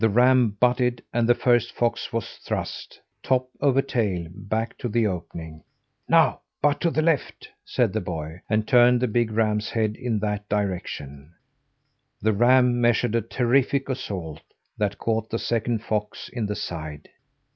[0.01, 5.05] The ram butted, and the first fox was thrust top over tail back to the
[5.05, 5.61] opening.
[6.09, 10.17] "Now butt to the left!" said the boy, and turned the big ram's head in
[10.21, 11.35] that direction.
[12.19, 14.41] The ram measured a terrific assault
[14.75, 17.07] that caught the second fox in the side.